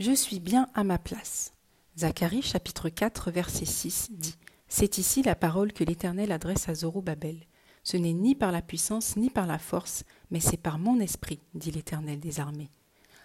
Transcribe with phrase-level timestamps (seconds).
[0.00, 1.52] Je suis bien à ma place.
[1.96, 4.34] Zacharie chapitre 4 verset 6 dit
[4.66, 7.36] C'est ici la parole que l'Éternel adresse à Zorobabel.
[7.84, 10.02] Ce n'est ni par la puissance ni par la force,
[10.32, 12.72] mais c'est par mon esprit, dit l'Éternel des armées.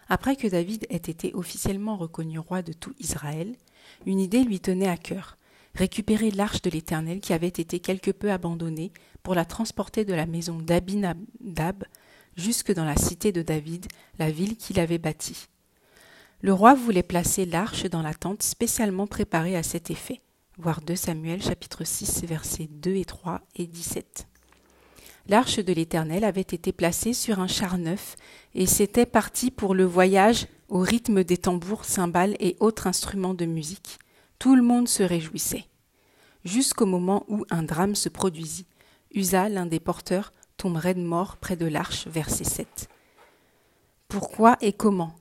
[0.09, 3.55] Après que David ait été officiellement reconnu roi de tout Israël,
[4.05, 5.39] une idée lui tenait à cœur
[5.73, 8.91] récupérer l'arche de l'Éternel qui avait été quelque peu abandonnée
[9.23, 11.83] pour la transporter de la maison d'Abinadab
[12.35, 13.87] jusque dans la cité de David,
[14.19, 15.47] la ville qu'il avait bâtie.
[16.41, 20.21] Le roi voulait placer l'arche dans la tente spécialement préparée à cet effet.
[20.57, 24.25] Voir 2 Samuel chapitre 6 versets 2 et 3 et 17.
[25.27, 28.15] L'arche de l'Éternel avait été placée sur un char neuf
[28.55, 33.45] et s'était parti pour le voyage au rythme des tambours, cymbales et autres instruments de
[33.45, 33.99] musique.
[34.39, 35.65] Tout le monde se réjouissait.
[36.45, 38.65] Jusqu'au moment où un drame se produisit.
[39.13, 42.87] Usa, l'un des porteurs, tombe raide mort près de l'arche, verset 7.
[44.07, 45.18] Pourquoi et comment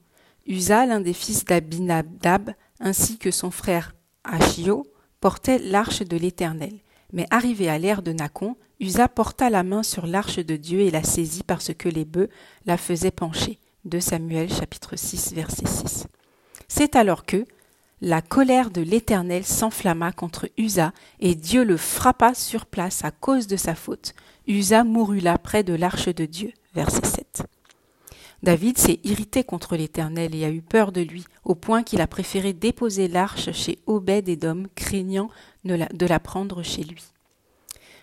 [0.48, 3.94] Usa, l'un des fils d'Abinadab, ainsi que son frère
[4.24, 4.86] Achio,
[5.20, 6.72] portait l'arche de l'Éternel.
[7.12, 10.90] Mais arrivé à l'ère de Nacon, Usa porta la main sur l'arche de Dieu et
[10.90, 12.30] la saisit parce que les bœufs
[12.64, 13.58] la faisaient pencher.
[13.84, 16.06] 2 Samuel chapitre 6 verset 6.
[16.66, 17.44] C'est alors que
[18.00, 23.48] la colère de l'Éternel s'enflamma contre Usa et Dieu le frappa sur place à cause
[23.48, 24.14] de sa faute.
[24.46, 26.52] Usa mourut là près de l'arche de Dieu.
[26.74, 27.42] Verset 7.
[28.42, 32.06] David s'est irrité contre l'Éternel et a eu peur de lui, au point qu'il a
[32.06, 35.28] préféré déposer l'arche chez Obed-Édom, craignant
[35.64, 37.02] de la prendre chez lui.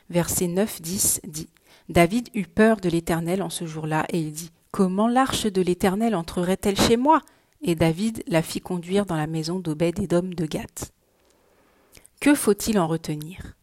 [0.10, 1.48] Verset 9-10 dit
[1.90, 6.16] David eut peur de l'Éternel en ce jour-là, et il dit Comment l'arche de l'Éternel
[6.16, 7.22] entrerait-elle chez moi?
[7.62, 10.92] Et David la fit conduire dans la maison d'Obed-Édom de Gath.
[12.20, 13.56] Que faut-il en retenir?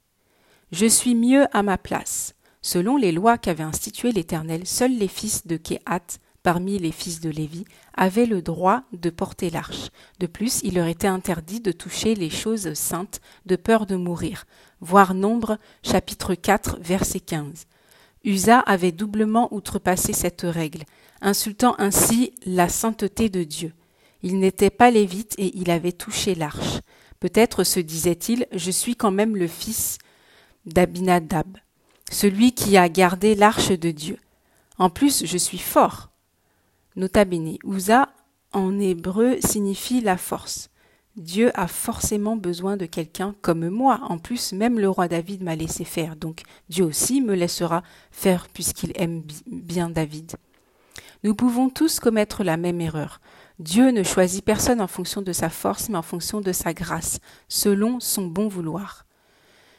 [0.71, 2.35] Je suis mieux à ma place.
[2.63, 7.31] Selon les lois qu'avait instituées l'Éternel, seuls les fils de Kehat parmi les fils de
[7.31, 9.91] Lévi, avaient le droit de porter l'arche.
[10.19, 14.45] De plus, il leur était interdit de toucher les choses saintes de peur de mourir.
[14.81, 17.67] Voir Nombre, chapitre 4, verset 15.
[18.25, 20.85] Usa avait doublement outrepassé cette règle,
[21.21, 23.73] insultant ainsi la sainteté de Dieu.
[24.23, 26.81] Il n'était pas lévite et il avait touché l'arche.
[27.19, 29.99] Peut-être se disait-il, je suis quand même le fils
[30.67, 31.59] d'Abinadab,
[32.11, 34.19] celui qui a gardé l'arche de Dieu.
[34.79, 36.12] En plus, je suis fort.
[36.97, 37.57] Nota bene,
[38.53, 40.69] en hébreu signifie la force.
[41.17, 44.01] Dieu a forcément besoin de quelqu'un comme moi.
[44.09, 48.49] En plus, même le roi David m'a laissé faire, donc Dieu aussi me laissera faire
[48.49, 50.37] puisqu'il aime bien David.
[51.23, 53.21] Nous pouvons tous commettre la même erreur.
[53.59, 57.21] Dieu ne choisit personne en fonction de sa force, mais en fonction de sa grâce,
[57.49, 59.07] selon son bon vouloir.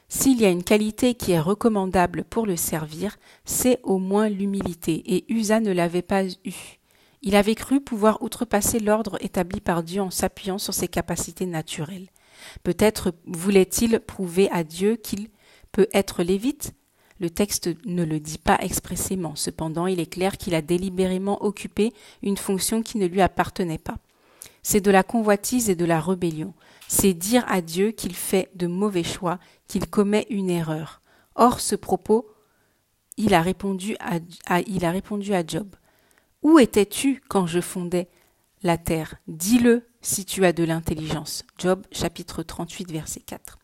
[0.07, 5.03] S'il y a une qualité qui est recommandable pour le servir, c'est au moins l'humilité,
[5.16, 6.79] et Usa ne l'avait pas eue.
[7.25, 12.09] Il avait cru pouvoir outrepasser l'ordre établi par Dieu en s'appuyant sur ses capacités naturelles.
[12.63, 15.29] Peut-être voulait-il prouver à Dieu qu'il
[15.72, 16.73] peut être lévite?
[17.19, 21.94] Le texte ne le dit pas expressément, cependant il est clair qu'il a délibérément occupé
[22.22, 23.97] une fonction qui ne lui appartenait pas.
[24.61, 26.53] C'est de la convoitise et de la rébellion.
[26.90, 31.01] C'est dire à Dieu qu'il fait de mauvais choix, qu'il commet une erreur.
[31.35, 32.28] Or, ce propos,
[33.16, 35.67] il a répondu à, il a répondu à Job.
[36.44, 38.09] Où étais-tu quand je fondais
[38.64, 39.16] la terre?
[39.28, 41.46] Dis-le si tu as de l'intelligence.
[41.58, 43.59] Job chapitre 38 verset 4.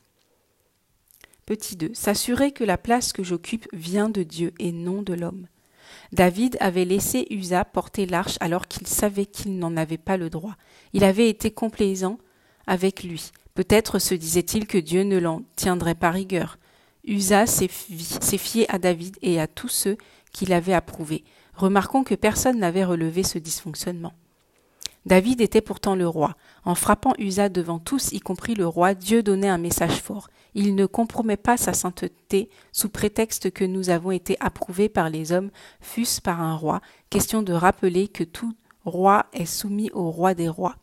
[1.45, 1.91] Petit 2.
[1.93, 5.47] S'assurer que la place que j'occupe vient de Dieu et non de l'homme.
[6.13, 10.55] David avait laissé Usa porter l'arche alors qu'il savait qu'il n'en avait pas le droit.
[10.93, 12.17] Il avait été complaisant
[12.65, 13.31] avec lui.
[13.55, 16.57] Peut-être se disait-il que Dieu ne l'en tiendrait pas rigueur.
[17.03, 19.97] Usa s'est fié à David et à tous ceux
[20.31, 21.25] qui l'avaient approuvé.
[21.59, 24.13] Remarquons que personne n'avait relevé ce dysfonctionnement.
[25.05, 26.37] David était pourtant le roi.
[26.63, 30.29] En frappant Usa devant tous, y compris le roi, Dieu donnait un message fort.
[30.55, 35.33] Il ne compromet pas sa sainteté sous prétexte que nous avons été approuvés par les
[35.33, 38.53] hommes, fût-ce par un roi, question de rappeler que tout
[38.85, 40.77] roi est soumis au roi des rois.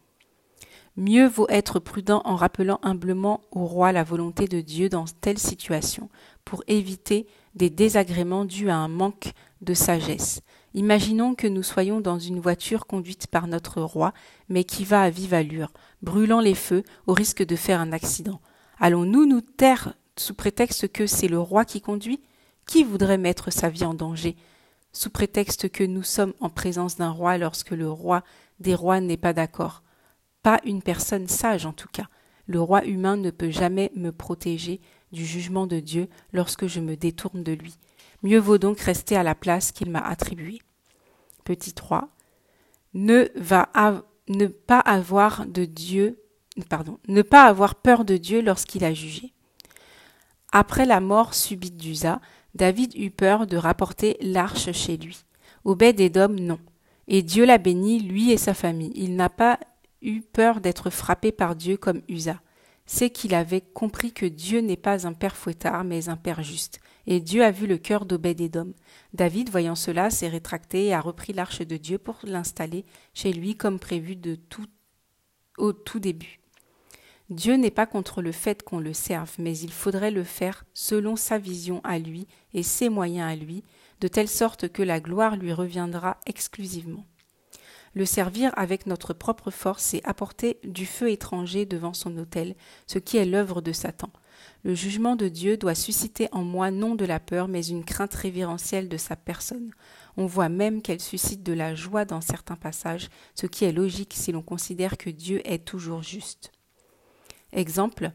[0.98, 5.38] Mieux vaut être prudent en rappelant humblement au roi la volonté de Dieu dans telle
[5.38, 6.10] situation,
[6.44, 9.32] pour éviter des désagréments dus à un manque
[9.62, 10.42] de sagesse.
[10.76, 14.12] Imaginons que nous soyons dans une voiture conduite par notre roi,
[14.50, 18.42] mais qui va à vive allure, brûlant les feux au risque de faire un accident.
[18.78, 22.20] Allons-nous nous taire sous prétexte que c'est le roi qui conduit?
[22.66, 24.36] Qui voudrait mettre sa vie en danger
[24.92, 28.22] sous prétexte que nous sommes en présence d'un roi lorsque le roi
[28.60, 29.82] des rois n'est pas d'accord?
[30.42, 32.08] Pas une personne sage en tout cas.
[32.46, 36.96] Le roi humain ne peut jamais me protéger du jugement de Dieu lorsque je me
[36.96, 37.78] détourne de lui.
[38.22, 40.60] Mieux vaut donc rester à la place qu'il m'a attribuée.
[41.46, 42.08] Petit 3.
[42.94, 43.68] Ne va
[44.28, 46.20] ne pas avoir de Dieu,
[46.68, 49.32] pardon, ne pas avoir peur de Dieu lorsqu'il a jugé.
[50.50, 52.20] Après la mort subite d'Usa,
[52.56, 55.24] David eut peur de rapporter l'arche chez lui.
[55.64, 56.58] Obed-Edom, non.
[57.06, 58.92] Et Dieu l'a béni, lui et sa famille.
[58.96, 59.60] Il n'a pas
[60.02, 62.40] eu peur d'être frappé par Dieu comme Usa.
[62.86, 66.80] C'est qu'il avait compris que Dieu n'est pas un père fouettard, mais un père juste.
[67.06, 68.72] Et Dieu a vu le cœur d'Obed-Edom.
[69.14, 73.56] David, voyant cela, s'est rétracté et a repris l'arche de Dieu pour l'installer chez lui
[73.56, 74.66] comme prévu de tout,
[75.56, 76.40] au tout début.
[77.30, 81.16] Dieu n'est pas contre le fait qu'on le serve, mais il faudrait le faire selon
[81.16, 83.64] sa vision à lui et ses moyens à lui,
[84.00, 87.04] de telle sorte que la gloire lui reviendra exclusivement.
[87.94, 92.54] Le servir avec notre propre force, c'est apporter du feu étranger devant son autel,
[92.86, 94.10] ce qui est l'œuvre de Satan.
[94.64, 98.14] Le jugement de Dieu doit susciter en moi non de la peur, mais une crainte
[98.14, 99.70] révérentielle de sa personne.
[100.16, 104.14] On voit même qu'elle suscite de la joie dans certains passages, ce qui est logique
[104.16, 106.52] si l'on considère que Dieu est toujours juste.
[107.52, 108.10] Exemple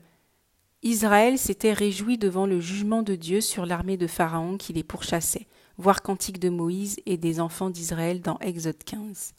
[0.84, 5.48] Israël s'était réjoui devant le jugement de Dieu sur l'armée de Pharaon qui les pourchassait
[5.78, 9.34] voir Cantique de Moïse et des enfants d'Israël dans Exode 15.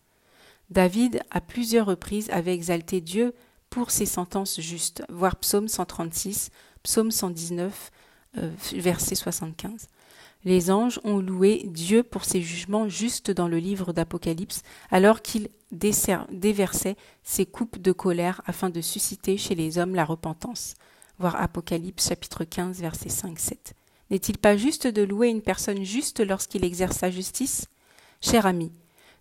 [0.70, 3.34] David, à plusieurs reprises, avait exalté Dieu
[3.70, 6.50] pour ses sentences justes, voir Psaume 136,
[6.82, 7.90] Psaume 119,
[8.38, 9.88] euh, verset 75.
[10.44, 15.48] Les anges ont loué Dieu pour ses jugements justes dans le livre d'Apocalypse, alors qu'il
[15.70, 20.74] déversait ses coupes de colère afin de susciter chez les hommes la repentance.
[21.18, 23.72] Voir Apocalypse chapitre 15, verset 5-7.
[24.10, 27.68] N'est-il pas juste de louer une personne juste lorsqu'il exerce sa justice?
[28.20, 28.72] Cher ami,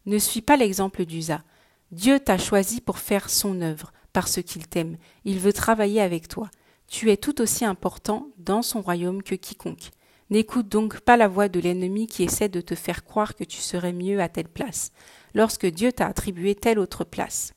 [0.07, 1.43] ne suis pas l'exemple d'Usa.
[1.91, 4.97] Dieu t'a choisi pour faire son œuvre, parce qu'il t'aime.
[5.23, 6.49] Il veut travailler avec toi.
[6.91, 9.91] Tu es tout aussi important dans son royaume que quiconque.
[10.29, 13.61] N'écoute donc pas la voix de l'ennemi qui essaie de te faire croire que tu
[13.61, 14.91] serais mieux à telle place,
[15.33, 17.53] lorsque Dieu t'a attribué telle autre place.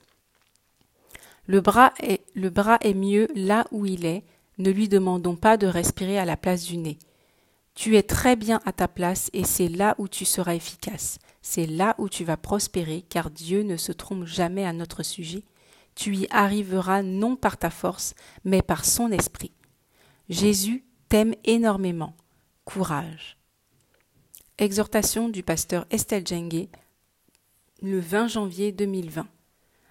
[1.47, 4.23] Le bras, est, le bras est mieux là où il est,
[4.59, 7.01] ne lui demandons pas de respirer à la place du nez.
[7.75, 11.19] Tu es très bien à ta place et c'est là où tu seras efficace.
[11.43, 15.43] C'est là où tu vas prospérer car Dieu ne se trompe jamais à notre sujet.
[15.95, 18.15] Tu y arriveras non par ta force
[18.45, 19.53] mais par son esprit.
[20.29, 22.17] Jésus t'aime énormément.
[22.65, 23.37] Courage.
[24.59, 26.69] Exhortation du pasteur Estelle Djengue
[27.83, 29.27] le 20 janvier 2020.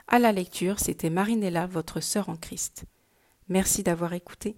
[0.08, 2.86] À la lecture, c'était Marinella, votre sœur en Christ.
[3.50, 4.58] Merci d'avoir écouté.